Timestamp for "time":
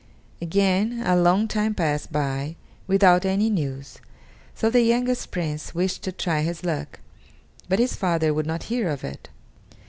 1.47-1.75